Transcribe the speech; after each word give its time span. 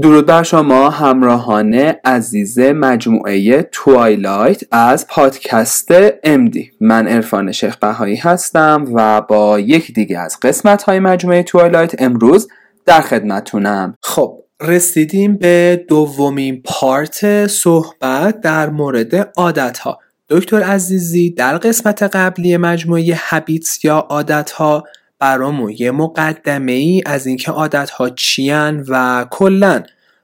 درود 0.00 0.26
بر 0.26 0.42
شما 0.42 0.90
همراهان 0.90 1.74
عزیز 2.04 2.58
مجموعه 2.58 3.62
توایلایت 3.62 4.60
از 4.70 5.06
پادکست 5.06 5.88
امدی 6.24 6.70
من 6.80 7.08
ارفان 7.08 7.52
شیخ 7.52 7.76
بهایی 7.76 8.16
هستم 8.16 8.84
و 8.94 9.20
با 9.20 9.60
یک 9.60 9.94
دیگه 9.94 10.18
از 10.18 10.40
قسمت 10.42 10.82
های 10.82 10.98
مجموعه 10.98 11.42
توایلایت 11.42 12.02
امروز 12.02 12.48
در 12.86 13.00
خدمتونم. 13.00 13.94
خب 14.02 14.38
رسیدیم 14.60 15.36
به 15.36 15.84
دومین 15.88 16.62
پارت 16.64 17.46
صحبت 17.46 18.40
در 18.40 18.70
مورد 18.70 19.32
عادت 19.36 19.78
ها 19.78 19.98
دکتر 20.30 20.62
عزیزی 20.62 21.30
در 21.30 21.58
قسمت 21.58 22.02
قبلی 22.02 22.56
مجموعه 22.56 23.14
هبیتس 23.16 23.84
یا 23.84 23.98
عادت 23.98 24.50
ها 24.50 24.84
برامون. 25.24 25.74
یه 25.78 25.90
مقدمه 25.90 26.72
ای 26.72 27.02
از 27.06 27.26
اینکه 27.26 27.52
عادت 27.52 27.90
ها 27.90 28.10
چیان 28.10 28.84
و 28.88 29.26
کلا 29.30 29.82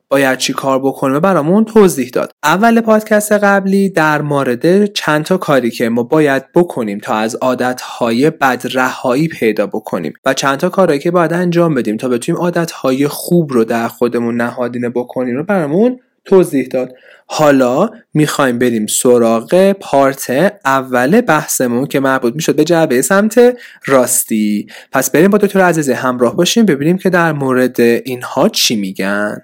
باید 0.09 0.39
چی 0.39 0.53
کار 0.53 0.79
بکنه 0.79 1.21
برامون 1.21 1.65
توضیح 1.65 2.09
داد. 2.09 2.33
اول 2.43 2.81
پادکست 2.81 3.33
قبلی 3.33 3.89
در 3.89 4.23
مورد 4.23 4.93
چند 4.93 5.25
تا 5.25 5.37
کاری 5.37 5.71
که 5.71 5.89
ما 5.89 6.03
باید 6.03 6.53
بکنیم 6.55 6.99
تا 6.99 7.15
از 7.15 7.35
عادت 7.35 7.81
های 7.81 8.31
بد 8.31 8.63
رهایی 8.73 9.29
پیدا 9.29 9.67
بکنیم 9.67 10.13
و 10.25 10.35
چند 10.35 10.59
تا 10.59 10.69
کارهایی 10.69 11.01
که 11.01 11.11
باید 11.11 11.33
انجام 11.33 11.75
بدیم 11.75 11.97
تا 11.97 12.09
بتونیم 12.09 12.41
عادت 12.41 12.71
های 12.71 13.09
خوب 13.09 13.53
رو 13.53 13.65
در 13.65 13.89
خودمون 13.89 14.37
نهادینه 14.37 14.89
بکنیم 14.89 15.37
رو 15.37 15.45
برامون 15.45 16.01
توضیح 16.25 16.67
داد. 16.67 16.93
حالا 17.27 17.91
می‌خوایم 18.15 18.59
بریم 18.59 18.87
سراغ 18.87 19.73
پارت 19.73 20.53
اول 20.65 21.21
بحثمون 21.21 21.87
که 21.87 22.01
مربوط 22.01 22.35
می‌شد 22.35 22.57
به 22.57 22.65
جعبه 22.65 23.03
سمت 23.03 23.57
راستی. 23.87 24.67
پس 24.93 25.11
بریم 25.11 25.31
با 25.31 25.39
دکتر 25.39 25.61
عزیزی 25.61 25.93
همراه 25.93 26.37
باشیم 26.37 26.67
ببینیم 26.67 26.99
که 26.99 27.11
در 27.11 27.33
مورد 27.33 27.81
اینها 27.81 28.49
چی 28.49 28.77
میگن. 28.77 29.43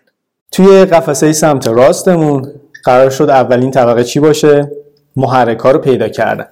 توی 0.52 0.84
قفسه 0.84 1.32
سمت 1.32 1.68
راستمون 1.68 2.52
قرار 2.84 3.10
شد 3.10 3.30
اولین 3.30 3.70
طبقه 3.70 4.04
چی 4.04 4.20
باشه؟ 4.20 4.70
محرک 5.16 5.58
رو 5.58 5.78
پیدا 5.78 6.08
کردن. 6.08 6.46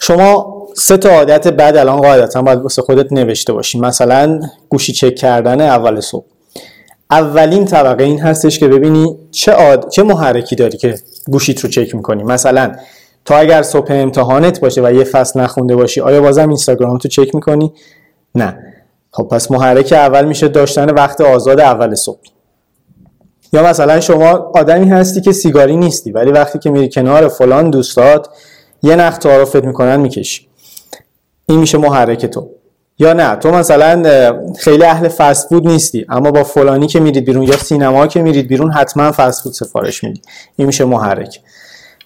شما 0.00 0.58
سه 0.76 0.96
تا 0.96 1.10
عادت 1.10 1.48
بعد 1.48 1.76
الان 1.76 1.96
قاعدتا 1.96 2.42
باید 2.42 2.58
واسه 2.58 2.82
خودت 2.82 3.12
نوشته 3.12 3.52
باشی. 3.52 3.80
مثلا 3.80 4.40
گوشی 4.68 4.92
چک 4.92 5.14
کردن 5.14 5.60
اول 5.60 6.00
صبح. 6.00 6.26
اولین 7.10 7.64
طبقه 7.64 8.04
این 8.04 8.20
هستش 8.20 8.58
که 8.58 8.68
ببینی 8.68 9.16
چه 9.30 9.52
عاد... 9.52 9.88
چه 9.88 10.02
محرکی 10.02 10.56
داری 10.56 10.78
که 10.78 10.94
گوشیت 11.28 11.60
رو 11.60 11.70
چک 11.70 11.94
می‌کنی. 11.94 12.24
مثلا 12.24 12.72
تا 13.24 13.36
اگر 13.36 13.62
صبح 13.62 13.86
امتحانت 13.90 14.60
باشه 14.60 14.82
و 14.82 14.92
یه 14.92 15.04
فصل 15.04 15.40
نخونده 15.40 15.76
باشی 15.76 16.00
آیا 16.00 16.20
بازم 16.20 16.48
اینستاگرام 16.48 16.98
تو 16.98 17.08
چک 17.08 17.34
می‌کنی؟ 17.34 17.72
نه. 18.34 18.58
خب 19.10 19.28
پس 19.30 19.50
محرک 19.50 19.92
اول 19.92 20.24
میشه 20.24 20.48
داشتن 20.48 20.90
وقت 20.90 21.20
آزاد 21.20 21.60
اول 21.60 21.94
صبح. 21.94 22.20
یا 23.52 23.62
مثلا 23.62 24.00
شما 24.00 24.52
آدمی 24.54 24.88
هستی 24.88 25.20
که 25.20 25.32
سیگاری 25.32 25.76
نیستی 25.76 26.12
ولی 26.12 26.30
وقتی 26.30 26.58
که 26.58 26.70
میری 26.70 26.88
کنار 26.88 27.28
فلان 27.28 27.70
دوستات 27.70 28.28
یه 28.82 28.96
نخ 28.96 29.18
تعارفت 29.18 29.64
می‌کنن 29.64 30.00
می‌کشی. 30.00 30.48
این 31.48 31.58
میشه 31.58 31.78
محرک 31.78 32.26
تو. 32.26 32.50
یا 32.98 33.12
نه؟ 33.12 33.36
تو 33.36 33.50
مثلا 33.50 34.02
خیلی 34.58 34.84
اهل 34.84 35.08
فست 35.08 35.48
فود 35.48 35.66
نیستی 35.66 36.06
اما 36.08 36.30
با 36.30 36.44
فلانی 36.44 36.86
که 36.86 37.00
میرید 37.00 37.24
بیرون 37.24 37.42
یا 37.42 37.56
سینما 37.56 38.06
که 38.06 38.22
میرید 38.22 38.48
بیرون 38.48 38.70
حتما 38.70 39.12
فست 39.12 39.42
فود 39.42 39.52
سفارش 39.52 40.04
میدی. 40.04 40.22
این 40.56 40.66
میشه 40.66 40.84
محرک. 40.84 41.40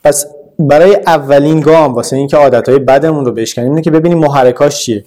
پس 0.04 0.26
برای 0.58 0.98
اولین 1.06 1.60
گام 1.60 1.94
واسه 1.94 2.16
اینکه 2.16 2.36
عادتهای 2.36 2.78
بدمون 2.78 3.24
رو 3.24 3.32
بشکنیم 3.32 3.68
اینه 3.68 3.82
که 3.82 3.90
ببینیم 3.90 4.18
محرکاش 4.18 4.84
چیه. 4.84 5.04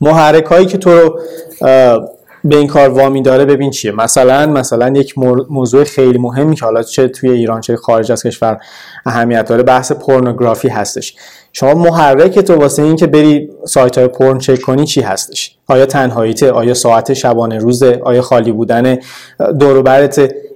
محرکایی 0.00 0.66
که 0.66 0.78
تو 0.78 1.00
رو 1.00 1.20
به 2.44 2.56
این 2.56 2.66
کار 2.66 2.88
وامی 2.88 3.22
داره 3.22 3.44
ببین 3.44 3.70
چیه. 3.70 3.92
مثلا 3.92 4.46
مثلا 4.46 4.88
یک 4.88 5.14
موضوع 5.50 5.84
خیلی 5.84 6.18
مهمی 6.18 6.56
که 6.56 6.64
حالا 6.64 6.82
چه 6.82 7.08
توی 7.08 7.30
ایران 7.30 7.60
چه 7.60 7.76
خارج 7.76 8.12
از 8.12 8.22
کشور 8.22 8.60
اهمیت 9.06 9.48
داره 9.48 9.62
بحث 9.62 9.92
پورنوگرافی 9.92 10.68
هستش. 10.68 11.16
شما 11.56 11.74
محرک 11.74 12.38
تو 12.38 12.54
واسه 12.54 12.82
این 12.82 12.96
که 12.96 13.06
بری 13.06 13.50
سایت 13.66 13.98
های 13.98 14.08
پرن 14.08 14.38
چک 14.38 14.60
کنی 14.60 14.84
چی 14.84 15.00
هستش؟ 15.00 15.56
آیا 15.66 15.86
تنهاییته 15.86 16.50
آیا 16.50 16.74
ساعت 16.74 17.14
شبانه 17.14 17.58
روزه 17.58 18.00
آیا 18.04 18.22
خالی 18.22 18.52
بودن 18.52 18.98
دور 19.60 20.10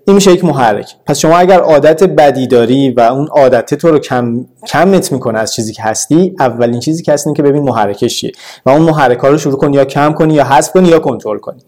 این 0.06 0.14
میشه 0.14 0.32
یک 0.32 0.44
محرک. 0.44 0.94
پس 1.06 1.19
شما 1.19 1.37
اگر 1.38 1.60
عادت 1.60 2.04
بدی 2.04 2.47
داری 2.47 2.91
و 2.91 3.00
اون 3.00 3.26
عادت 3.26 3.75
تو 3.75 3.91
رو 3.91 3.98
کم 3.98 4.44
کمت 4.69 5.12
می‌کنه 5.12 5.38
از 5.38 5.54
چیزی 5.54 5.72
که 5.72 5.82
هستی 5.82 6.34
اولین 6.41 6.81
چیزی 6.81 7.03
که 7.03 7.12
هست 7.12 7.28
که 7.37 7.42
ببین 7.42 7.62
محرکش 7.62 8.20
چیه. 8.20 8.32
و 8.66 8.70
اون 8.70 8.82
محرک 8.82 9.19
ها 9.19 9.28
رو 9.28 9.38
شروع 9.38 9.58
کنی 9.58 9.76
یا 9.76 9.84
کم 9.84 10.12
کنی 10.12 10.34
یا 10.34 10.44
حذف 10.44 10.72
کنی 10.72 10.88
یا 10.88 10.98
کنترل 10.98 11.38
کنی. 11.38 11.60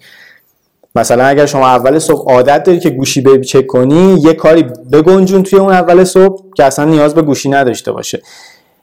مثلا 0.95 1.25
اگر 1.25 1.47
شما 1.47 1.67
اول 1.67 1.99
صبح 1.99 2.33
عادت 2.33 2.63
داری 2.63 2.81
که 2.81 2.91
گوشی 2.91 3.21
به 3.21 3.41
چک 3.41 3.67
کنی 3.67 4.21
یه 4.21 4.35
کاری 4.35 4.65
بگنجون 4.93 5.43
توی 5.43 5.59
اون 5.59 5.73
اول 5.73 6.05
صبح 6.05 6.43
که 6.57 6.65
اصلا 6.65 6.85
نیاز 6.85 7.15
به 7.15 7.23
گوشی 7.23 7.49
نداشته 7.49 7.93
باشه. 7.93 8.23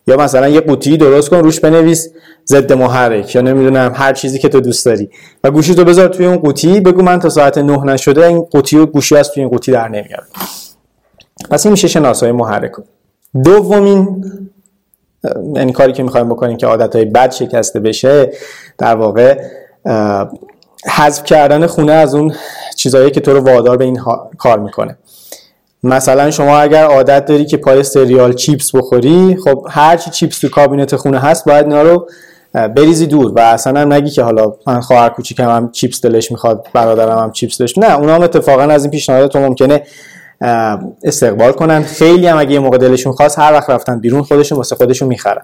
یا 0.07 0.17
مثلا 0.17 0.47
یه 0.47 0.61
قوطی 0.61 0.97
درست 0.97 1.29
کن 1.29 1.37
روش 1.37 1.59
بنویس 1.59 2.09
ضد 2.47 2.73
محرک. 2.73 3.35
یا 3.35 3.41
نمی‌دونم 3.41 3.91
هر 3.95 4.13
چیزی 4.13 4.39
که 4.39 4.49
تو 4.49 4.59
دوست 4.59 4.85
داری. 4.85 5.09
و 5.43 5.51
گوشی 5.51 5.75
تو 5.75 5.85
بذار 5.85 6.07
توی 6.07 6.25
اون 6.25 6.37
قوطی. 6.37 6.79
بگو 6.79 7.01
من 7.01 7.19
تا 7.19 7.29
ساعت 7.29 7.57
9 7.57 7.77
نشده 7.77 8.27
این 8.27 8.41
قوطی 8.41 8.77
و 8.77 8.85
گوشی 8.85 9.15
از 9.15 9.31
توی 9.31 9.43
این 9.43 9.49
قوطی 9.49 9.71
در 9.71 9.87
نمیاد. 9.87 10.23
پس 11.49 11.65
این 11.65 11.71
میشه 11.71 11.87
شناسایی 11.87 12.31
محرک. 12.31 12.71
دومین 13.43 14.25
یعنی 15.55 15.71
کاری 15.71 15.93
که 15.93 16.03
می‌خوایم 16.03 16.29
بکنیم 16.29 16.57
که 16.57 16.67
عادت 16.67 16.95
های 16.95 17.05
بد 17.05 17.31
شکسته 17.31 17.79
بشه 17.79 18.31
در 18.77 18.95
واقع 18.95 19.41
حذف 20.85 21.23
کردن 21.23 21.67
خونه 21.67 21.91
از 21.91 22.15
اون 22.15 22.33
چیزهایی 22.75 23.11
که 23.11 23.19
تو 23.19 23.33
رو 23.33 23.39
وادار 23.39 23.77
به 23.77 23.85
این 23.85 23.99
کار 24.37 24.59
می‌کنه. 24.59 24.97
مثلا 25.87 26.31
شما 26.31 26.57
اگر 26.57 26.83
عادت 26.83 27.25
داری 27.25 27.45
که 27.45 27.57
پای 27.57 27.83
سریال 27.83 28.33
چیپس 28.33 28.75
بخوری 28.75 29.37
خب 29.43 29.65
هر 29.69 29.97
چی 29.97 30.11
چیپس 30.11 30.39
تو 30.39 30.49
کابینت 30.49 30.95
خونه 30.95 31.19
هست 31.19 31.45
باید 31.45 31.65
اینا 31.65 31.81
رو 31.81 32.07
بریزی 32.53 33.07
دور 33.07 33.31
و 33.35 33.39
اصلا 33.39 33.81
هم 33.81 33.93
نگی 33.93 34.09
که 34.09 34.23
حالا 34.23 34.53
من 34.67 34.81
خواهر 34.81 35.09
کوچیکم 35.09 35.49
هم 35.49 35.71
چیپس 35.71 36.01
دلش 36.01 36.31
می‌خواد 36.31 36.67
برادرم 36.73 37.17
هم 37.17 37.31
چیپس 37.31 37.57
دلش. 37.57 37.77
نه 37.77 37.97
اونا 37.97 38.15
هم 38.15 38.21
اتفاقا 38.21 38.61
از 38.61 38.83
این 38.83 38.91
پیشنهاد 38.91 39.31
تو 39.31 39.39
ممکنه 39.39 39.83
استقبال 41.03 41.51
کنن. 41.51 41.83
خیلی 41.83 42.27
هم 42.27 42.37
اگه 42.37 42.51
یه 42.51 42.59
موقع 42.59 42.77
دلشون 42.77 43.13
خواست 43.13 43.39
هر 43.39 43.53
وقت 43.53 43.69
رفتن 43.69 43.99
بیرون 43.99 44.21
خودشون 44.21 44.57
واسه 44.57 44.75
خودشون 44.75 45.07
می‌خرن. 45.07 45.41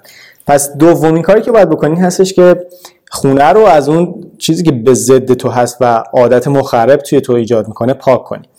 پس 0.47 0.77
دومین 0.77 1.23
کاری 1.23 1.41
که 1.41 1.51
باید 1.51 1.69
بکنی 1.69 1.99
هستش 1.99 2.33
که 2.33 2.65
خونه 3.11 3.49
رو 3.49 3.65
از 3.65 3.89
اون 3.89 4.23
چیزی 4.37 4.63
که 4.63 4.71
به 4.71 4.93
ضد 4.93 5.33
تو 5.33 5.49
هست 5.49 5.77
و 5.81 6.03
عادت 6.13 6.47
مخرب 6.47 6.99
توی 6.99 7.21
تو 7.21 7.33
ایجاد 7.33 7.67
می‌کنه 7.67 7.93
پاک 7.93 8.23
کنی. 8.23 8.49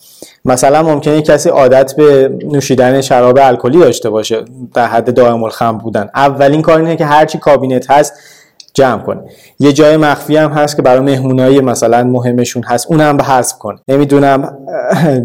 مثلا 0.45 0.83
ممکنه 0.83 1.21
کسی 1.21 1.49
عادت 1.49 1.95
به 1.95 2.37
نوشیدن 2.51 3.01
شراب 3.01 3.39
الکلی 3.41 3.79
داشته 3.79 4.09
باشه 4.09 4.41
در 4.73 4.87
حد 4.87 5.13
دائم 5.13 5.43
الخمر 5.43 5.81
بودن. 5.81 6.09
اولین 6.15 6.61
کار 6.61 6.79
اینه 6.79 6.95
که 6.95 7.05
هرچی 7.05 7.37
کابینت 7.37 7.91
هست 7.91 8.13
جمع 8.73 9.01
کنه. 9.01 9.21
یه 9.59 9.73
جای 9.73 9.97
مخفی 9.97 10.37
هم 10.37 10.51
هست 10.51 10.75
که 10.75 10.81
برای 10.81 10.99
مهمونایی 10.99 11.61
مثلا 11.61 12.03
مهمشون 12.03 12.63
هست 12.63 12.87
اون 12.89 13.01
هم 13.01 13.17
به 13.17 13.23
حذف 13.23 13.57
کنه. 13.57 13.79
نمی‌دونم 13.87 14.57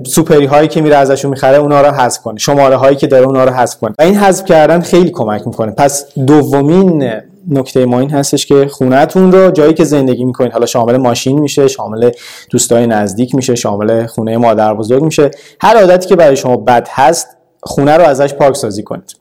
سوپری 0.07 0.47
هایی 0.47 0.69
که 0.69 0.81
میره 0.81 0.97
ازشون 0.97 1.31
می‌خره 1.31 1.57
اونا 1.57 1.81
رو 1.81 1.91
حذف 1.91 2.23
کنه. 2.23 2.39
شماره 2.39 2.77
هایی 2.77 2.97
که 2.97 3.07
داره 3.07 3.27
اونا 3.27 3.45
رو 3.45 3.51
حذف 3.51 3.79
کنه. 3.79 3.95
و 3.99 4.03
این 4.03 4.17
حذف 4.17 4.45
کردن 4.45 4.81
خیلی 4.81 5.11
کمک 5.11 5.47
می‌کنه. 5.47 5.71
پس 5.71 6.07
دومین 6.27 7.13
نکته 7.49 7.87
ما 7.87 8.01
این 8.01 8.11
هستش 8.11 8.47
که 8.47 8.67
خونهتون 8.67 9.33
رو 9.33 9.51
جایی 9.51 9.75
که 9.75 9.85
زندگی 9.85 10.25
می‌کنید 10.25 10.53
حالا 10.53 10.67
شامل 10.67 10.97
ماشین 10.97 11.41
میشه 11.41 11.69
شامل 11.69 12.11
دوستای 12.51 12.87
نزدیک 12.87 13.35
میشه 13.35 13.55
شامل 13.55 14.07
خونه 14.07 14.37
مادر 14.37 14.75
بزرگ 14.75 15.03
میشه 15.03 15.31
هر 15.61 15.77
عادتی 15.77 16.09
که 16.09 16.17
برای 16.17 16.37
شما 16.37 16.57
بد 16.57 16.89
هست 16.91 17.29
خونه 17.63 17.97
رو 17.97 18.05
ازش 18.05 18.35
پاک 18.35 18.57
سازی 18.57 18.83
کنید. 18.83 19.17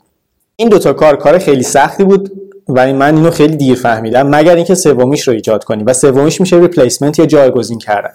این 0.55 0.69
دوتا 0.69 0.93
کار 0.93 1.15
کار 1.15 1.37
خیلی 1.37 1.63
سختی 1.63 2.03
بود 2.03 2.31
و 2.69 2.93
من 2.93 3.15
اینو 3.15 3.31
خیلی 3.31 3.55
دیر 3.55 3.75
فهمیدم 3.75 4.35
مگر 4.35 4.55
اینکه 4.55 4.75
سومیش 4.75 5.27
رو 5.27 5.33
ایجاد 5.33 5.63
کنی 5.63 5.83
و 5.83 5.93
سومیش 5.93 6.41
میشه 6.41 6.57
ریپلیسمنت 6.57 7.19
یا 7.19 7.25
جایگزین 7.25 7.79
کردن. 7.79 8.11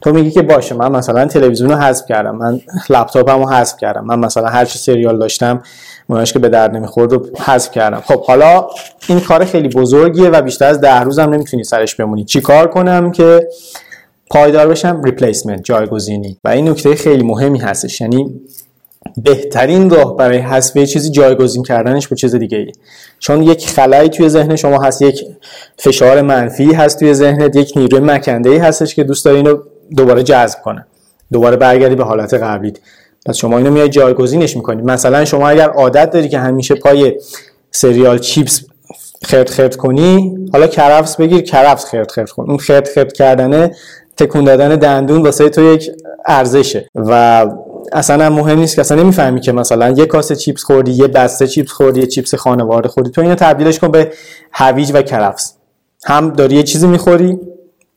تو 0.00 0.12
میگی 0.12 0.30
که 0.30 0.42
باشه 0.42 0.74
من 0.74 0.92
مثلا 0.92 1.26
تلویزیون 1.26 1.70
رو 1.70 1.76
حذف 1.76 2.06
کردم 2.06 2.36
من 2.36 2.60
لپتاپم 2.90 3.38
رو 3.38 3.48
حذف 3.48 3.76
کردم 3.76 4.04
من 4.04 4.18
مثلا 4.18 4.46
هر 4.46 4.64
چی 4.64 4.78
سریال 4.78 5.18
داشتم 5.18 5.62
اوناش 6.08 6.32
که 6.32 6.38
به 6.38 6.48
درد 6.48 6.76
نمی‌خورد 6.76 7.12
رو 7.12 7.26
حذف 7.38 7.70
کردم. 7.70 8.00
خب 8.00 8.24
حالا 8.24 8.66
این 9.08 9.20
کار 9.20 9.44
خیلی 9.44 9.68
بزرگیه 9.68 10.28
و 10.28 10.42
بیشتر 10.42 10.66
از 10.66 10.80
ده 10.80 11.00
روزم 11.00 11.30
نمی‌تونی 11.30 11.64
سرش 11.64 11.94
بمونی. 11.94 12.24
چی 12.24 12.40
کار 12.40 12.66
کنم 12.66 13.12
که 13.12 13.48
پایدار 14.30 14.68
بشم؟ 14.68 15.02
ریپلیسمنت 15.04 15.64
جایگزینی. 15.64 16.38
و 16.44 16.48
این 16.48 16.68
نکته 16.68 16.94
خیلی 16.94 17.22
مهمی 17.22 17.58
هستش. 17.58 18.00
یعنی 18.00 18.40
بهترین 19.16 19.90
راه 19.90 20.16
برای 20.16 20.38
حذف 20.38 20.78
چیزی 20.78 21.10
جایگزین 21.10 21.62
کردنش 21.62 22.08
با 22.08 22.16
چیز 22.16 22.34
دیگه 22.34 22.58
ای 22.58 22.72
چون 23.18 23.42
یک 23.42 23.68
خلایی 23.68 24.08
توی 24.08 24.28
ذهن 24.28 24.56
شما 24.56 24.82
هست 24.82 25.02
یک 25.02 25.24
فشار 25.78 26.22
منفی 26.22 26.72
هست 26.72 26.98
توی 26.98 27.14
ذهنت 27.14 27.56
یک 27.56 27.72
نیروی 27.76 28.00
مکنده 28.00 28.50
ای 28.50 28.56
هستش 28.56 28.94
که 28.94 29.04
دوست 29.04 29.24
داری 29.24 29.36
اینو 29.36 29.58
دوباره 29.96 30.22
جذب 30.22 30.58
کنه. 30.62 30.86
دوباره 31.32 31.56
برگردی 31.56 31.94
به 31.94 32.04
حالت 32.04 32.34
قبلیت. 32.34 32.78
پس 33.26 33.36
شما 33.36 33.58
اینو 33.58 33.70
میای 33.70 33.88
جایگزینش 33.88 34.56
می‌کنید 34.56 34.84
مثلا 34.84 35.24
شما 35.24 35.48
اگر 35.48 35.68
عادت 35.68 36.10
داری 36.10 36.28
که 36.28 36.38
همیشه 36.38 36.74
پای 36.74 37.14
سریال 37.70 38.18
چیپس 38.18 38.64
خرد 39.24 39.50
خرد 39.50 39.76
کنی 39.76 40.38
حالا 40.52 40.66
کرفس 40.66 41.16
بگیر 41.16 41.40
کرفس 41.40 41.84
خرد 41.84 42.10
خرد 42.10 42.30
کن. 42.30 42.44
اون 42.48 42.58
خرد 42.58 42.88
خرد 42.88 43.12
کردنه 43.12 43.70
تکون 44.16 44.44
دادن 44.44 44.76
دندون 44.76 45.22
واسه 45.22 45.48
تو 45.48 45.62
یک 45.62 45.90
ارزشه. 46.26 46.88
و 46.94 47.46
اصلا 47.92 48.26
هم 48.26 48.32
مهم 48.32 48.58
نیست 48.58 48.74
که 48.74 48.80
اصلا 48.80 49.02
نمی‌فهمی 49.02 49.40
که 49.40 49.52
مثلا 49.52 49.90
یه 49.90 50.06
کاسه 50.06 50.36
چیپس 50.36 50.64
خوردی 50.64 50.92
یه 50.92 51.08
بسته 51.08 51.46
چیپس 51.46 51.72
خوردی 51.72 52.00
یه 52.00 52.06
چیپس 52.06 52.34
خانواده 52.34 52.88
خوردی. 52.88 53.10
تو 53.10 53.20
اینو 53.20 53.34
تبدیلش 53.34 53.78
کن 53.78 53.88
به 53.88 54.12
هویج 54.52 54.90
و 54.94 55.02
کرفس 55.02 55.54
هم 56.04 56.30
داری 56.30 56.56
یه 56.56 56.62
چیزی 56.62 56.86
می‌خوری 56.86 57.38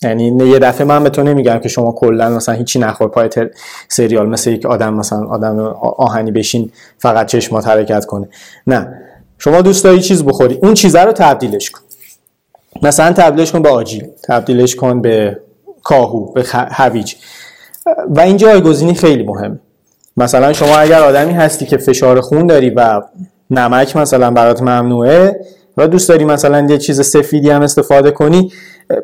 یعنی 0.04 0.50
یه 0.50 0.60
دفعه 0.60 0.88
من 0.88 1.04
به 1.04 1.10
تو 1.10 1.24
نمیگم 1.24 1.60
که 1.60 1.70
شما 1.70 1.92
کلا 1.92 2.30
مثلا 2.30 2.56
هیچی 2.56 2.80
نخور. 2.80 3.08
پای 3.08 3.30
سریال 3.88 4.30
مثل 4.30 4.52
یک 4.52 4.66
آدم 4.66 4.94
مثلا 4.94 5.26
آدم 5.26 5.60
آهنی 5.98 6.32
بشین 6.32 6.72
فقط 6.98 7.28
چشمات 7.28 7.68
حرکت 7.68 8.06
کنه. 8.06 8.30
نه. 8.68 8.94
شما 9.38 9.62
دوست 9.62 9.84
داری 9.84 10.00
چیز 10.00 10.24
بخوری 10.26 10.60
اون 10.64 10.74
چیزه 10.74 11.02
رو 11.02 11.12
تبدیلش 11.12 11.70
کن. 11.70 11.82
مثلا 12.82 13.14
تبدیلش 13.14 13.52
کن 13.52 13.62
به 13.62 13.70
آجیل 13.70 14.08
تبدیلش 14.24 14.76
کن 14.76 15.02
به 15.02 15.40
کاهو 15.84 16.34
به 16.34 16.44
هویج. 16.54 17.16
و 18.10 18.22
این 18.22 18.38
جایگزینی 18.38 18.94
خیلی 18.94 19.24
مهمه. 19.24 19.60
مثلا 20.18 20.54
شما 20.54 20.78
اگر 20.78 21.02
آدمی 21.02 21.34
هستی 21.34 21.66
که 21.66 21.78
فشار 21.78 22.22
خون 22.22 22.48
داری 22.48 22.70
و 22.70 23.02
نمک 23.50 23.96
مثلا 23.96 24.32
برات 24.32 24.62
ممنوعه 24.62 25.40
و 25.78 25.88
دوست 25.88 26.10
داری 26.10 26.26
مثلا 26.26 26.68
یه 26.70 26.78
چیز 26.78 27.02
سفیدی 27.02 27.50
هم 27.50 27.62
استفاده 27.62 28.12
کنی 28.12 28.52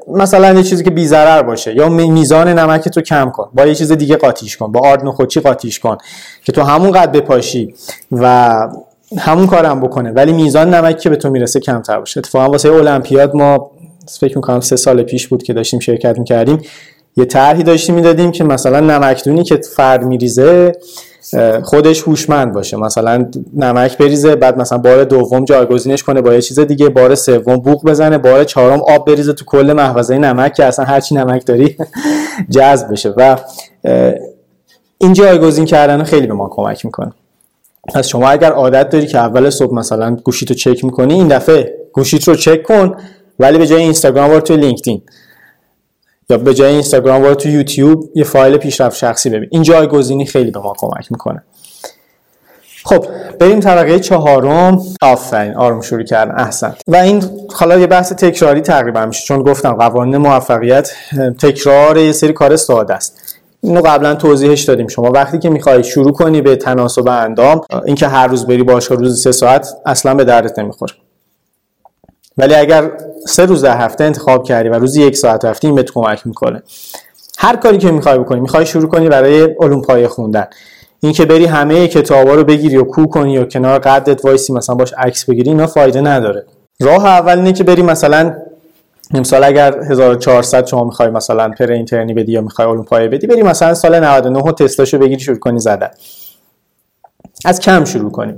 مثلا 0.08 0.54
یه 0.54 0.64
چیزی 0.64 0.84
که 0.84 0.90
بی 0.90 1.08
ضرر 1.08 1.42
باشه 1.42 1.76
یا 1.76 1.90
میزان 1.90 2.60
نمک 2.60 2.90
تو 2.90 3.02
کم 3.02 3.30
کن 3.30 3.50
با 3.54 3.66
یه 3.66 3.76
چیز 3.76 3.92
دیگه 3.92 4.16
قاطیش 4.16 4.58
کن 4.58 4.72
با 4.72 4.90
آرد 4.90 5.06
نخودچی 5.06 5.40
قاطیش 5.40 5.80
کن 5.80 5.98
که 6.44 6.52
تو 6.52 6.62
همون 6.62 6.92
قد 6.92 7.12
بپاشی 7.12 7.74
و 8.12 8.56
همون 9.18 9.48
کارم 9.48 9.82
بکنه. 9.82 10.12
ولی 10.12 10.34
میزان 10.34 10.74
نمک 10.74 11.00
که 11.00 11.10
به 11.10 11.16
تو 11.16 11.30
می‌رسه 11.30 11.60
کمتر 11.60 12.00
باشه. 12.00 12.20
اتفاقا 12.20 12.52
واسه 12.52 12.74
المپیاد 12.74 13.36
ما 13.36 13.72
فکر 14.20 14.36
می‌کنم 14.36 14.60
سه 14.60 14.76
سال 14.76 15.04
پیش 15.04 15.28
بود 15.28 15.44
که 15.44 15.54
داشتیم 15.54 15.80
شرکت 15.80 16.18
می‌کردیم. 16.20 16.62
یه 17.18 17.26
طرحی 17.26 17.64
داشتیم 17.64 17.96
می‌دادیم 17.96 18.32
که 18.32 18.44
مثلا 18.44 18.80
نمکدونی 18.80 19.44
که 19.44 19.60
فرد 19.76 20.04
میریزه 20.04 20.72
خودش 21.64 22.02
هوشمند 22.02 22.54
باشه. 22.54 22.78
مثلا 22.78 23.30
نمک 23.54 23.98
بریزه 23.98 24.36
بعد 24.36 24.58
مثلا 24.58 24.78
بار 24.78 25.04
دوم 25.04 25.46
جایگزینش 25.46 26.04
کنه 26.04 26.22
با 26.22 26.34
یه 26.34 26.42
چیز 26.42 26.60
دیگه 26.60 26.90
بار 26.90 27.16
سوم 27.16 27.58
بوق 27.58 27.86
بزنه 27.86 28.18
بار 28.18 28.44
چهارم 28.44 28.82
آب 28.82 29.08
بریزه 29.08 29.34
تو 29.34 29.46
کل 29.46 29.74
محفظه 29.74 30.18
نمک 30.18 30.54
که 30.54 30.66
اصلا 30.66 30.86
هرچی 30.86 31.16
نمک 31.16 31.46
داری 31.46 31.78
جذب 32.56 32.92
بشه. 32.92 33.14
و 33.18 33.38
این 34.98 35.14
جایگزین 35.14 35.66
کردن 35.66 36.04
خیلی 36.04 36.28
به 36.28 36.34
ما 36.34 36.50
کمک 36.52 36.86
می‌کنه. 36.86 37.12
پس 37.94 38.08
شما 38.08 38.30
اگر 38.30 38.52
عادت 38.52 38.90
داری 38.90 39.08
که 39.08 39.18
اول 39.18 39.50
صبح 39.50 39.74
مثلا 39.74 40.16
گوشیتو 40.16 40.54
چک 40.54 40.86
می‌کنی 40.86 41.14
این 41.14 41.28
دفعه 41.28 41.74
گوشیت 41.94 42.28
رو 42.28 42.36
چک 42.36 42.64
کن 42.64 42.96
ولی 43.40 43.58
به 43.58 43.68
جای 43.68 43.82
اینستاگرام 43.82 44.30
وارد 44.30 44.44
تو 44.44 44.56
لینکدین. 44.56 45.02
یا 46.30 46.38
به 46.38 46.54
جای 46.54 46.74
اینستاگرام 46.74 47.24
وارد 47.24 47.38
تو 47.38 47.50
یوتیوب 47.50 48.10
یه 48.16 48.24
فایل 48.24 48.58
پیشرفت 48.58 48.98
شخصی 48.98 49.30
ببین. 49.30 49.50
این 49.52 49.64
جایگزینی 49.64 50.26
خیلی 50.26 50.52
به 50.52 50.60
ما 50.60 50.74
کمک 50.78 51.12
می‌کنه. 51.12 51.44
خب 52.86 53.06
بریم 53.40 53.60
طبقه 53.60 54.00
چهارم. 54.00 54.82
آفرین 55.02 55.56
آروم 55.56 55.82
شروع 55.82 56.04
کردن. 56.04 56.36
احسن. 56.40 56.76
و 56.88 56.96
این 56.96 57.24
حالا 57.54 57.78
یه 57.78 57.88
بحث 57.88 58.14
تکراری 58.14 58.62
تقریبا 58.62 59.06
میشه 59.06 59.24
چون 59.26 59.44
گفتم 59.44 59.74
قوانین 59.74 60.18
موفقیت 60.18 60.92
تکرار 61.40 61.98
یه 61.98 62.12
سری 62.12 62.34
کار 62.34 62.56
ساده 62.56 62.94
است. 62.94 63.36
اینو 63.62 63.82
قبلا 63.82 64.16
توضیحش 64.16 64.62
دادیم 64.62 64.88
شما. 64.88 65.12
وقتی 65.12 65.40
که 65.40 65.50
می‌خوای 65.50 65.84
شروع 65.84 66.12
کنی 66.12 66.42
به 66.42 66.56
تناسب 66.56 67.08
اندام 67.08 67.62
اینکه 67.86 68.08
هر 68.08 68.28
روز 68.28 68.48
بری 68.48 68.64
باشگاه 68.64 68.98
روز 68.98 69.24
سه 69.24 69.32
ساعت 69.32 69.70
اصلا 69.86 70.14
به 70.14 70.24
دردت 70.24 70.60
نمی‌خوره. 70.60 70.94
ولی 72.38 72.56
اگر 72.56 72.92
سه 73.28 73.46
روز 73.46 73.64
در 73.64 73.78
هفته 73.78 74.04
انتخاب 74.04 74.44
کردی 74.44 74.70
و 74.70 74.74
روزی 74.74 75.02
یک 75.02 75.18
ساعت 75.18 75.46
رفتی 75.46 75.68
این 75.68 75.76
بهت 75.76 75.92
کمک 75.92 76.28
می‌کنه. 76.28 76.64
هر 77.38 77.56
کاری 77.56 77.78
که 77.78 77.92
می‌خوای 77.92 78.20
بکنی 78.20 78.40
می‌خوای 78.40 78.66
شروع 78.66 78.90
کنی 78.90 79.10
برای 79.10 79.42
علوم 79.60 79.82
پایه 79.82 80.08
خوندن. 80.08 80.48
این 81.00 81.14
که 81.14 81.26
بری 81.26 81.46
همه 81.46 81.88
کتابا 81.88 82.36
رو 82.36 82.44
بگیری 82.44 82.78
و 82.78 82.84
کو 82.84 83.06
کنی 83.06 83.34
یا 83.34 83.46
کنار 83.46 83.80
قدت 83.80 84.26
وایسی 84.26 84.54
مثلا 84.54 84.76
باش 84.76 84.94
عکس 84.98 85.30
بگیری 85.30 85.50
اینا 85.50 85.68
فایده 85.68 86.02
نداره. 86.02 86.46
راه 86.80 87.06
اول 87.06 87.38
اینه 87.38 87.54
که 87.54 87.64
بری 87.64 87.82
مثلا 87.82 88.36
امسال 89.14 89.44
اگر 89.44 89.84
1400 89.84 90.66
شما 90.66 90.84
می‌خوای 90.84 91.10
مثلا 91.10 91.50
پر 91.50 91.72
اینترنی 91.72 92.14
بدی 92.14 92.32
یا 92.32 92.42
می‌خوای 92.42 92.68
علوم 92.68 92.84
پایه 92.84 93.08
بدی 93.08 93.28
بری 93.28 93.44
مثلا 93.44 93.74
سال 93.74 94.00
99 94.00 94.40
و 94.40 94.52
تستاشو 94.52 94.98
بگیری 94.98 95.20
شروع 95.20 95.40
کنی 95.40 95.60
زدن. 95.60 95.90
از 97.46 97.60
کم 97.60 97.86
شروع 97.86 98.12
کنی. 98.12 98.34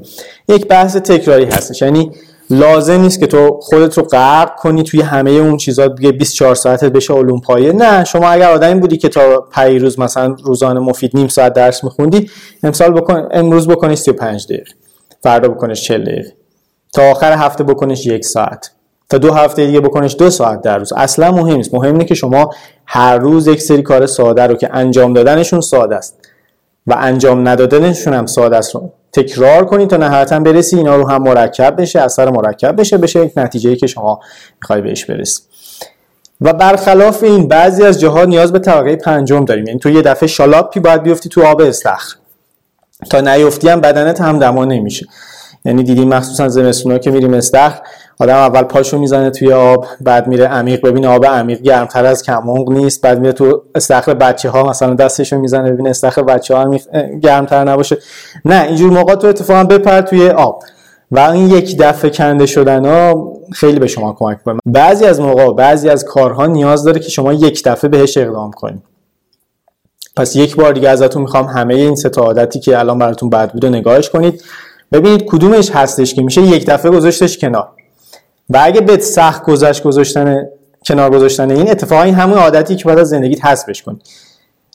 یک 0.50 0.68
بحث 0.68 0.96
تکراری 0.96 1.46
هستش. 1.46 1.82
یعنی 1.82 2.12
لازم 2.50 3.02
نیست 3.02 3.20
که 3.20 3.28
تو 3.28 3.60
خودت 3.62 3.98
رو 3.98 4.04
غرق 4.04 4.56
کنی 4.56 4.84
توی 4.84 5.02
همه 5.02 5.32
اون 5.32 5.58
چیزا 5.58 5.88
دیگه 5.88 6.12
24 6.12 6.56
ساعتت 6.56 6.92
بشه 6.92 7.14
علوم 7.14 7.42
پایه 7.42 7.72
نه 7.72 8.04
شما 8.04 8.30
اگر 8.30 8.52
آدمی 8.52 8.80
بودی 8.80 8.98
که 8.98 9.10
تا 9.10 9.48
روز 9.80 10.00
مثلا 10.00 10.36
روزانه 10.44 10.80
مفید 10.80 11.12
نیم 11.14 11.28
ساعت 11.28 11.54
درس 11.54 11.84
میخوندی 11.84 12.30
امسال 12.64 12.94
بکن 12.94 13.28
امروز 13.32 13.68
بکنی 13.68 13.96
35 13.96 14.46
دقیقه 14.46 14.72
فردا 15.24 15.48
بکنش 15.48 15.84
40 15.84 16.04
دقیقه. 16.04 16.34
تا 16.94 17.12
آخر 17.12 17.34
هفته 17.34 17.64
بکنش 17.64 18.06
یک 18.06 18.26
ساعت. 18.26 18.72
تا 19.10 19.18
دو 19.18 19.34
هفته 19.34 19.66
دیگه 19.66 19.80
بکنش 19.80 20.16
دو 20.20 20.30
ساعت 20.30 20.62
در 20.62 20.78
روز. 20.78 20.94
اصلا 20.94 21.32
مهم 21.32 21.56
نیست. 21.56 21.74
مهم 21.74 21.92
اینه 21.92 22.06
که 22.06 22.16
شما 22.16 22.50
هر 22.86 23.18
روز 23.18 23.48
یک 23.48 23.62
سری 23.62 23.82
کار 23.82 24.06
ساده 24.06 24.48
رو 24.48 24.56
که 24.56 24.70
انجام 24.74 25.14
دادنشون 25.14 25.62
ساده 25.62 25.96
است 25.96 26.18
و 26.88 26.96
انجام 27.00 27.48
ندادنشون 27.48 28.14
هم 28.14 28.26
ساده 28.26 28.58
است. 28.58 28.76
رو 28.76 28.92
تکرار 29.14 29.66
کنید 29.66 29.90
تا 29.90 29.98
نهایتا 29.98 30.40
برسی 30.40 30.76
اینا 30.76 30.96
رو 30.96 31.10
هم 31.10 31.24
مرکب 31.24 31.82
بشه 31.82 32.02
اثر 32.02 32.30
مرکب 32.30 32.82
بشه 32.82 32.98
بشه 32.98 33.26
یک 33.26 33.32
نتیجه 33.36 33.76
که 33.76 33.88
شما 33.88 34.20
می‌خوای 34.62 34.82
بهش 34.82 35.06
برسی. 35.06 35.42
و 36.42 36.54
برخلاف 36.54 37.24
این 37.24 37.48
بعضی 37.48 37.84
از 37.84 38.00
جاها 38.00 38.26
نیاز 38.26 38.52
به 38.52 38.60
طبقه 38.60 38.96
پنجم 38.96 39.46
داریم. 39.46 39.68
یعنی 39.68 39.80
تو 39.80 39.90
یه 39.90 40.02
دفعه 40.02 40.28
شالاپی 40.28 40.80
باید 40.80 41.04
بیفتی 41.04 41.30
تو 41.30 41.44
آب 41.44 41.62
استخر. 41.62 42.16
تا 43.10 43.22
نیفتی 43.22 43.70
هم 43.70 43.82
بدنت 43.82 44.22
هم 44.22 44.40
دما 44.40 44.66
نمیشه. 44.66 45.08
یعنی 45.66 45.84
دیدیم 45.84 46.08
مخصوصا 46.08 46.50
زمستونا 46.50 46.98
که 46.98 47.12
میریم 47.12 47.34
استخر 47.34 47.82
آدم 48.20 48.36
اول 48.36 48.62
پاشو 48.62 48.98
می‌زنه 48.98 49.30
توی 49.30 49.54
آب 49.54 49.86
بعد 50.02 50.28
میره 50.28 50.46
عمیق. 50.46 50.86
ببینه 50.86 51.08
آب 51.08 51.26
عمیق 51.26 51.62
گرمتر 51.62 52.06
از 52.06 52.24
کمونگ 52.24 52.70
نیست. 52.70 53.02
بعد 53.02 53.20
میره 53.20 53.34
تو 53.34 53.64
استخر 53.76 54.14
بچه 54.14 54.50
ها 54.50 54.64
مثلا 54.64 54.94
دستشو 54.94 55.40
می‌زنه. 55.40 55.72
ببینه 55.72 55.90
استخر 55.90 56.22
بچه 56.22 56.56
ها 56.56 56.78
گرمتر 57.24 57.64
نباشه. 57.64 57.98
نه 58.46 58.64
اینجور 58.64 58.92
موقع 58.92 59.16
تو 59.16 59.28
اتفاقا 59.28 59.64
بپر 59.64 60.02
توی 60.02 60.30
آب. 60.30 60.64
و 61.12 61.20
این 61.20 61.50
یک 61.50 61.78
دفعه 61.78 62.12
کنده 62.12 62.46
شدن 62.46 62.86
ها 62.86 63.34
خیلی 63.54 63.80
به 63.80 63.88
شما 63.88 64.16
کمک 64.20 64.44
کنه 64.44 64.60
بعضی 64.66 65.06
از 65.06 65.22
موقع 65.22 65.54
بعضی 65.54 65.90
از 65.90 66.06
کارها 66.06 66.46
نیاز 66.46 66.84
داره 66.84 67.00
که 67.00 67.10
شما 67.10 67.34
یک 67.34 67.64
دفعه 67.64 67.90
بهش 67.90 68.18
اقدام 68.18 68.52
کنید 68.52 68.84
پس 70.16 70.36
یک 70.36 70.56
بار 70.56 70.74
دیگه 70.74 70.90
ازتون 70.90 71.22
می‌خوام 71.22 71.46
همه 71.46 71.74
این 71.74 71.96
سه 71.96 72.10
عادتی 72.18 72.60
که 72.60 72.80
الان 72.80 73.00
براتون 73.00 73.30
بد 73.30 73.52
بود 73.52 73.66
نگاهش 73.66 74.10
کنید. 74.10 74.44
ببینید 74.92 75.26
کدومش 75.26 75.72
هستش 75.72 76.14
که 76.14 76.22
میشه 76.22 76.42
یک 76.42 76.66
دفعه 76.66 76.92
گذاشتش 76.92 77.38
کنار. 77.38 77.68
و 78.50 78.60
اگه 78.64 78.82
به 78.82 78.98
سخت 78.98 79.44
گذشت 79.44 79.84
گذاشتن 79.84 80.46
کنار 80.86 81.10
گذاشتن 81.10 81.52
این 81.52 81.72
اتفاقا 81.72 82.04
این 82.04 82.16
همون 82.16 82.38
عادتی 82.38 82.76
که 82.76 82.84
باید 82.84 83.00
از 83.00 83.10
زندگیت 83.10 83.46
حذفش 83.46 83.82
کنی. 83.84 84.00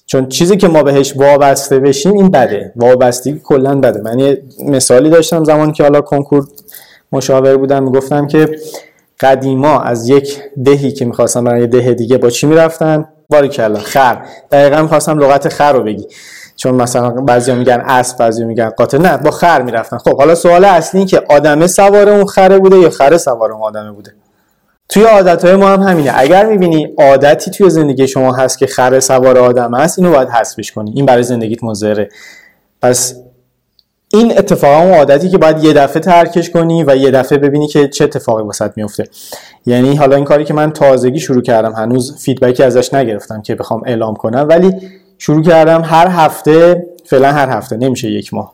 چون 0.07 0.29
چیزی 0.29 0.57
که 0.57 0.69
ما 0.69 0.83
بهش 0.83 1.17
وابسته 1.17 1.79
بشیم 1.79 2.13
این 2.13 2.31
بده. 2.31 2.73
وابستگی 2.77 3.41
کلا 3.45 3.81
بده. 3.81 4.01
من 4.01 4.19
یه 4.19 4.43
مثالی 4.67 5.11
داشتم 5.11 5.45
زمانی 5.45 5.73
که 5.73 5.83
حالا 5.83 6.01
کنکور 6.01 6.47
مشاور 7.13 7.57
بودم 7.57 7.83
می‌گفتم 7.83 8.27
که 8.27 8.57
قدیما 9.21 9.81
از 9.81 10.09
یک 10.09 10.41
دهی 10.65 10.93
که 10.93 11.05
می‌خواستم 11.05 11.45
برای 11.45 11.61
یه 11.61 11.67
ده 11.67 11.95
دیگه 11.95 12.19
با 12.19 12.31
چی 12.31 12.47
می‌رفتن؟ 12.47 13.09
باری 13.31 13.49
کلا 13.49 13.79
خر. 13.79 14.27
دقیقا 14.51 14.83
می‌خواستم 14.83 15.19
لغت 15.19 15.49
خر 15.49 15.73
رو 15.73 15.83
بگی. 15.83 16.07
چون 16.57 16.75
مثلا 16.75 17.11
بعضیا 17.11 17.55
میگن 17.55 17.83
اسب 17.87 18.19
بعضیا 18.19 18.47
میگن 18.47 18.71
قاتل 18.71 18.99
نه 18.99 19.17
با 19.17 19.31
خر 19.31 19.63
می‌رفتن. 19.63 19.99
خب 19.99 20.19
حالا 20.19 20.35
سوال 20.35 20.65
اصلی 20.65 20.99
این 20.99 21.07
که 21.07 21.23
آدمه 21.31 21.67
سوار 21.67 22.09
اون 22.09 22.27
خره 22.27 22.59
بوده 22.59 22.77
یا 22.77 22.91
خره 22.91 23.19
سوار 23.19 23.53
اون 23.53 23.63
آدمه 23.63 23.93
بوده؟ 23.93 24.15
توی 24.89 25.03
عادت 25.03 25.45
های 25.45 25.57
ما 25.57 25.69
هم 25.69 25.83
همینه. 25.83 26.13
اگر 26.15 26.47
می‌بینی 26.47 26.95
عادتی 26.99 27.51
توی 27.51 27.71
زندگی 27.71 28.09
شما 28.09 28.33
هست 28.33 28.59
که 28.59 28.67
خره 28.67 29.01
سوار 29.01 29.39
آدم 29.39 29.75
هست 29.75 29.99
اینو 29.99 30.13
باید 30.13 30.29
حذفش 30.29 30.73
کنی. 30.73 30.93
این 30.97 31.07
برای 31.07 31.23
زندگیت 31.23 31.65
مضره 31.65 32.09
پس 32.83 33.15
این 34.15 34.39
اتفاقا 34.39 34.83
اون 34.83 34.95
عادتی 34.95 35.29
که 35.29 35.39
باید 35.39 35.65
یه 35.65 35.73
دفعه 35.73 36.01
ترکش 36.01 36.51
کنی 36.51 36.85
و 36.85 36.97
یه 36.97 37.11
دفعه 37.11 37.39
ببینی 37.39 37.69
که 37.69 37.89
چه 37.89 38.05
اتفاقی 38.05 38.43
واسط 38.43 38.73
میفته 38.77 39.05
یعنی 39.67 39.97
حالا 39.97 40.17
این 40.17 40.25
کاری 40.25 40.45
که 40.45 40.55
من 40.55 40.73
تازگی 40.73 41.21
شروع 41.21 41.43
کردم 41.43 41.73
هنوز 41.73 42.17
فیدبکی 42.17 42.63
ازش 42.63 42.95
نگرفتم 42.95 43.43
که 43.43 43.55
بخوام 43.55 43.83
اعلام 43.87 44.15
کنم 44.15 44.47
ولی 44.49 44.73
شروع 45.19 45.43
کردم 45.43 45.83
هر 45.85 46.09
هفته 46.09 46.87
فعلا 47.07 47.33
هر 47.33 47.49
هفته 47.49 47.77
نمیشه 47.77 48.11
یک 48.11 48.35
ماه. 48.35 48.53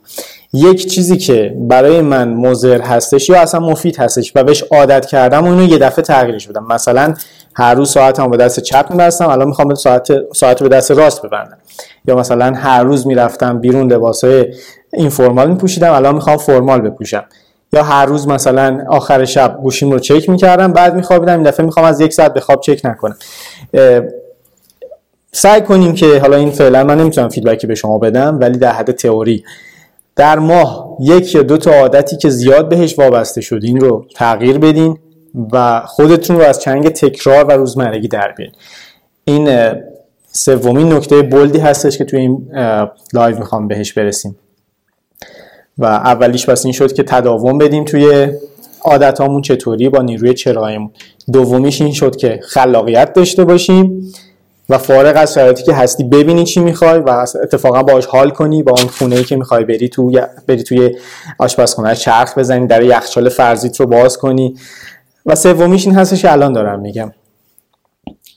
یک 0.53 0.87
چیزی 0.87 1.17
که 1.17 1.55
برای 1.59 2.01
من 2.01 2.29
مضر 2.29 2.81
هستش 2.81 3.29
یا 3.29 3.41
اصلا 3.41 3.61
مفید 3.61 3.97
هستش 3.97 4.33
و 4.35 4.45
بهش 4.45 4.63
عادت 4.63 5.07
کردم 5.07 5.45
و 5.45 5.51
اینو 5.51 5.63
یه 5.63 5.79
دفعه 5.79 6.03
تغییرش 6.03 6.47
بدم. 6.47 6.67
مثلا 6.67 7.15
هر 7.55 7.75
روز 7.75 7.91
ساعتم 7.91 8.31
به 8.31 8.37
دست 8.37 8.61
چپ 8.61 8.87
میبستم 8.91 9.29
الان 9.29 9.49
می‌خوام 9.49 9.75
ساعت 9.75 10.09
ساعت 10.35 10.63
به 10.63 10.69
دست 10.69 10.91
راست 10.91 11.23
ببندم. 11.23 11.59
یا 12.09 12.17
مثلا 12.17 12.53
هر 12.57 12.83
روز 12.83 13.07
می‌رفتم 13.07 13.59
بیرون 13.59 13.93
لباسای 13.93 14.55
این 14.93 15.09
فرمال 15.09 15.51
میپوشیدم 15.51 15.93
الان 15.93 16.15
می‌خوام 16.15 16.37
فرمال 16.37 16.81
بپوشم. 16.81 17.25
یا 17.73 17.83
هر 17.83 18.07
روز 18.07 18.29
مثلا 18.29 18.85
آخر 18.89 19.25
شب 19.25 19.59
گوشیم 19.63 19.91
رو 19.91 19.99
چک 19.99 20.29
می‌کردم 20.29 20.73
بعد 20.73 20.95
میخوابیدم 20.95 21.35
این 21.35 21.43
دفعه 21.43 21.67
می‌خوام 21.67 21.87
از 21.87 22.01
یک 22.01 22.13
ساعت 22.13 22.35
به 22.35 22.41
خواب 22.41 22.61
چک 22.61 22.81
نکنم. 22.85 23.17
سعی 25.39 25.61
کنیم 25.61 25.95
که 25.95 26.19
حالا 26.19 26.37
این 26.37 26.51
فعلا 26.51 26.85
من 26.85 27.01
نمی‌تونم 27.01 27.29
feedback 27.29 27.63
ی 27.63 27.67
به 27.67 27.75
شما 27.75 27.99
بدم 27.99 28.39
ولی 28.41 28.59
در 28.59 28.73
حد 28.73 28.91
تئوری. 28.91 29.45
در 30.17 30.39
ماه 30.39 30.97
یک 31.01 31.35
یا 31.35 31.43
دو 31.43 31.57
تا 31.57 31.73
عادتی 31.73 32.17
که 32.17 32.29
زیاد 32.29 32.69
بهش 32.69 32.99
وابسته 32.99 33.41
شدین 33.41 33.81
رو 33.81 34.07
تغییر 34.15 34.59
بدین 34.59 34.99
و 35.53 35.83
خودتون 35.87 36.37
رو 36.37 36.43
از 36.43 36.61
چنگ 36.61 36.89
تکرار 36.89 37.45
و 37.45 37.51
روزمرگی 37.51 38.09
در 38.09 38.35
بیارین. 38.37 38.55
این 39.25 39.73
سومین 40.33 40.93
نکته 40.93 41.23
bold 41.23 41.52
ی 41.52 41.59
هستش 41.59 41.99
که 41.99 42.05
توی 42.05 42.21
این 42.21 42.51
live 43.13 43.39
می‌خوام 43.39 43.69
بهش 43.69 43.93
برسیم. 43.93 44.37
و 45.79 45.85
اولیش 45.85 46.47
پس 46.47 46.65
این 46.65 46.73
شد 46.73 46.93
که 46.93 47.03
تداوم 47.03 47.59
بدیم 47.59 47.85
توی 47.85 48.29
عادتامون 48.83 49.43
چطوری 49.43 49.89
با 49.89 50.03
نیروی 50.03 50.35
چرایمون 50.35 50.91
دومیش 51.33 51.81
این 51.81 51.93
شد 51.93 52.17
که 52.17 52.41
خلاقیت 52.43 53.13
داشته 53.13 53.45
باشیم. 53.45 54.13
و 54.69 54.79
فارغ 54.79 55.17
از 55.17 55.35
شرایطی 55.35 55.63
که 55.63 55.75
هستی 55.75 56.05
ببینی 56.05 56.45
چی 56.45 56.61
می‌خوای 56.61 56.99
و 56.99 57.27
اتفاقا 57.43 57.83
باهاش 57.83 58.07
حال 58.07 58.31
کنی 58.31 58.63
با 58.63 58.73
اون 58.79 58.89
خونه 58.89 59.17
ای 59.17 59.25
که 59.25 59.37
می‌خوای 59.37 59.65
بری 59.65 59.89
تو 59.89 60.13
بری 60.47 60.63
توی 60.63 60.97
آشپزخونه 61.39 61.95
چرخ 61.95 62.39
بزنی 62.39 62.67
در 62.67 62.83
یخچال 62.83 63.29
فرضیت 63.29 63.81
رو 63.81 63.87
باز 63.87 64.19
کنی. 64.19 64.57
و 65.27 65.35
سومیش 65.35 65.87
این 65.87 65.97
هستش 65.97 66.23
که 66.23 66.33
الان 66.33 66.53
دارم 66.53 66.81
میگم. 66.81 67.13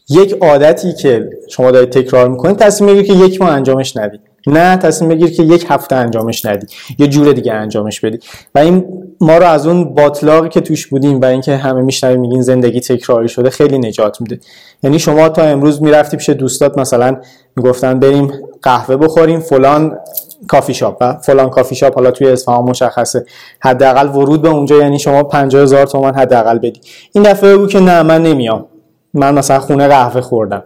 یک 0.10 0.38
عادتی 0.42 0.94
که 0.94 1.30
شما 1.50 1.72
دارید 1.72 1.90
تکرار 1.90 2.28
می‌کنید 2.28 2.58
تصمیم 2.58 2.94
بگیر 2.94 3.04
که 3.04 3.26
یک 3.26 3.42
ماه 3.42 3.52
انجامش 3.52 3.98
ندید. 3.98 4.31
نه 4.48 4.78
تصمیم 4.78 5.10
بگیر 5.10 5.32
که 5.32 5.44
یک 5.44 5.66
هفته 5.70 5.96
انجامش 5.96 6.46
ندی 6.46 6.68
یه 7.00 7.08
جور 7.08 7.34
دیگه 7.34 7.54
انجامش 7.54 8.00
بدی. 8.00 8.20
و 8.56 8.60
این 8.60 8.86
ما 9.22 9.38
رو 9.38 9.46
از 9.46 9.68
اون 9.68 9.94
باطلاقی 9.94 10.50
که 10.50 10.62
توش 10.62 10.88
بودیم 10.88 11.22
و 11.22 11.26
اینکه 11.26 11.58
همه 11.58 11.82
میشنویم 11.82 12.20
میگین 12.20 12.42
زندگی 12.42 12.80
تکراری 12.80 13.30
شده 13.30 13.50
خیلی 13.50 13.80
نجات 13.80 14.22
میده. 14.22 14.40
یعنی 14.84 15.00
شما 15.00 15.30
تا 15.30 15.42
امروز 15.42 15.82
می‌رفتی 15.82 16.18
پیش 16.18 16.30
دوستات 16.30 16.78
مثلا 16.78 17.18
می‌گفتن 17.56 18.00
بریم 18.00 18.32
قهوه 18.62 18.98
بخوریم 18.98 19.40
فلان 19.40 19.98
کافی 20.48 20.74
شاپ. 20.74 21.22
فلان 21.22 21.50
کافی 21.50 21.76
شاپ 21.76 21.96
حالا 21.96 22.12
توی 22.12 22.28
اصفهان 22.28 22.64
مشخصه. 22.64 23.26
حداقل 23.60 24.08
ورود 24.08 24.42
به 24.42 24.50
اونجا 24.50 24.78
یعنی 24.78 25.00
شما 25.00 25.24
50000 25.24 25.64
هزار 25.64 25.86
تومان 25.86 26.16
حداقل 26.16 26.58
بدی. 26.58 26.82
این 27.14 27.24
دفعه 27.24 27.58
بگو 27.58 27.68
که 27.68 27.80
نه 27.80 28.04
من 28.04 28.24
نمیام. 28.24 28.66
من 29.14 29.34
مثلا 29.34 29.60
خونه 29.60 29.88
قهوه 29.88 30.22
خوردم. 30.22 30.64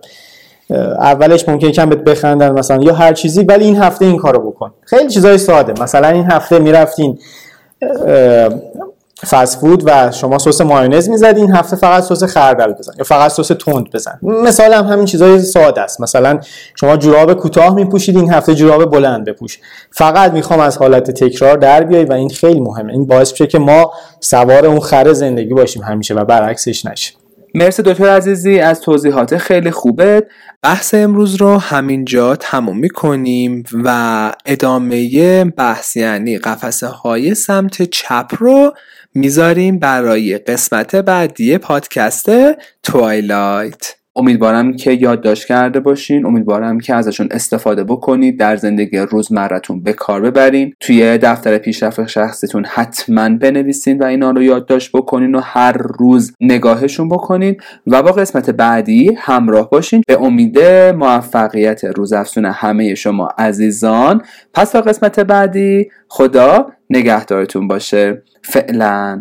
اولش 0.99 1.49
ممکنه 1.49 1.71
کم 1.71 1.89
بهت 1.89 1.99
بخندن 2.03 2.51
مثلا 2.51 2.83
یا 2.83 2.93
هر 2.93 3.13
چیزی 3.13 3.43
ولی 3.43 3.65
این 3.65 3.77
هفته 3.77 4.05
این 4.05 4.17
کارو 4.17 4.51
بکن. 4.51 4.71
خیلی 4.85 5.09
چیزای 5.09 5.37
ساده. 5.37 5.83
مثلا 5.83 6.07
این 6.07 6.31
هفته 6.31 6.59
می‌رفتین 6.59 7.19
فست 9.29 9.59
فود 9.59 9.83
و 9.85 10.11
شما 10.11 10.37
سس 10.37 10.61
مایونز 10.61 11.09
می‌زدی 11.09 11.41
این 11.41 11.55
هفته 11.55 11.75
فقط 11.75 12.03
سس 12.03 12.23
خردل 12.23 12.73
بزن 12.73 12.93
یا 12.97 13.03
فقط 13.03 13.31
سس 13.31 13.47
تند 13.47 13.91
بزن. 13.91 14.19
مثال 14.21 14.73
هم 14.73 14.85
همین 14.85 15.05
چیزای 15.05 15.39
ساده 15.39 15.81
است. 15.81 16.01
مثلا 16.01 16.39
شما 16.75 16.97
جوراب 16.97 17.33
کوتاه 17.33 17.75
میپوشید 17.75 18.17
این 18.17 18.33
هفته 18.33 18.55
جوراب 18.55 18.91
بلند 18.91 19.25
بپوش. 19.25 19.59
فقط 19.91 20.31
می‌خوام 20.31 20.59
از 20.59 20.77
حالت 20.77 21.11
تکرار 21.11 21.57
در 21.57 21.83
بیای 21.83 22.05
و 22.05 22.13
این 22.13 22.29
خیلی 22.29 22.59
مهمه. 22.59 22.93
این 22.93 23.05
باعث 23.05 23.31
میشه 23.31 23.47
که 23.47 23.59
ما 23.59 23.91
سوار 24.19 24.65
اون 24.65 24.79
خر 24.79 25.13
زندگی 25.13 25.53
باشیم 25.53 25.83
همیشه 25.83 26.13
و 26.13 26.25
برعکسش 26.25 26.85
نشه. 26.85 27.13
مرسی 27.55 27.81
دکتر 27.83 28.09
عزیزی 28.09 28.59
از 28.59 28.81
توضیحات 28.81 29.37
خیلی 29.37 29.71
خوبه 29.71 30.27
بحث 30.61 30.93
امروز 30.93 31.35
رو 31.35 31.57
همینجا 31.57 32.35
تموم 32.35 32.77
می‌کنیم 32.77 33.63
و 33.83 34.31
ادامه 34.45 35.45
بحث 35.45 35.95
یعنی 35.95 36.37
قفسه 36.37 36.87
های 36.87 37.35
سمت 37.35 37.81
چپ 37.81 38.31
رو 38.39 38.73
می‌ذاریم 39.13 39.79
برای 39.79 40.37
قسمت 40.37 40.95
بعدی 40.95 41.57
پادکست 41.57 42.29
توایلایت. 42.83 43.95
امیدوارم 44.15 44.73
که 44.73 44.91
یادداشت 44.91 45.47
کرده 45.47 45.79
باشین. 45.79 46.25
امیدوارم 46.25 46.79
که 46.79 46.95
ازشون 46.95 47.27
استفاده 47.31 47.83
بکنید. 47.83 48.39
در 48.39 48.55
زندگی 48.55 48.97
روزمرتون 48.97 49.83
به 49.83 49.93
کار 49.93 50.21
ببرین. 50.21 50.73
توی 50.79 51.17
دفتر 51.17 51.57
پیشرفت 51.57 52.07
شخصیتون 52.07 52.65
حتما 52.65 53.29
بنویسین 53.29 53.99
و 53.99 54.05
اینا 54.05 54.31
رو 54.31 54.43
یادداشت 54.43 54.91
بکنین 54.91 55.35
و 55.35 55.39
هر 55.43 55.77
روز 55.77 56.33
نگاهشون 56.41 57.09
بکنین. 57.09 57.57
و 57.87 58.03
با 58.03 58.11
قسمت 58.11 58.49
بعدی 58.49 59.17
همراه 59.17 59.69
باشین. 59.69 60.01
به 60.07 60.21
امید 60.21 60.59
موفقیت 60.95 61.85
روزافزون 61.85 62.45
همه 62.45 62.95
شما 62.95 63.29
عزیزان. 63.37 64.21
پس 64.53 64.71
تا 64.71 64.81
قسمت 64.81 65.19
بعدی 65.19 65.89
خدا 66.07 66.67
نگهدارتون 66.89 67.67
باشه. 67.67 68.23
فعلا. 68.43 69.19